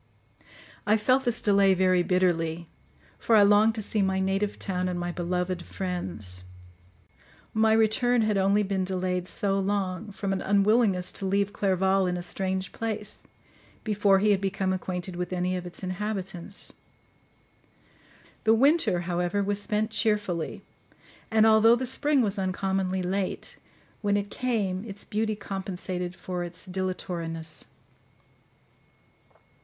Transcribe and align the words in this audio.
I 0.87 0.97
felt 0.97 1.25
this 1.25 1.43
delay 1.43 1.75
very 1.75 2.01
bitterly; 2.01 2.67
for 3.19 3.35
I 3.35 3.43
longed 3.43 3.75
to 3.75 3.83
see 3.83 4.01
my 4.01 4.19
native 4.19 4.57
town 4.57 4.89
and 4.89 4.99
my 4.99 5.11
beloved 5.11 5.61
friends. 5.63 6.45
My 7.53 7.73
return 7.73 8.23
had 8.23 8.35
only 8.35 8.63
been 8.63 8.83
delayed 8.83 9.27
so 9.27 9.59
long, 9.59 10.11
from 10.11 10.33
an 10.33 10.41
unwillingness 10.41 11.11
to 11.11 11.27
leave 11.27 11.53
Clerval 11.53 12.07
in 12.07 12.17
a 12.17 12.23
strange 12.23 12.71
place, 12.71 13.21
before 13.83 14.17
he 14.17 14.31
had 14.31 14.41
become 14.41 14.73
acquainted 14.73 15.15
with 15.15 15.31
any 15.31 15.55
of 15.55 15.67
its 15.67 15.83
inhabitants. 15.83 16.73
The 18.43 18.55
winter, 18.55 19.01
however, 19.01 19.43
was 19.43 19.61
spent 19.61 19.91
cheerfully; 19.91 20.63
and 21.29 21.45
although 21.45 21.75
the 21.75 21.85
spring 21.85 22.23
was 22.23 22.39
uncommonly 22.39 23.03
late, 23.03 23.59
when 24.01 24.17
it 24.17 24.31
came 24.31 24.83
its 24.83 25.05
beauty 25.05 25.35
compensated 25.35 26.15
for 26.15 26.43
its 26.43 26.65
dilatoriness. 26.65 27.67